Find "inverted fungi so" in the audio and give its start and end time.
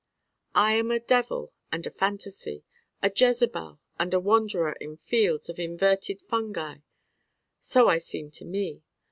5.59-7.87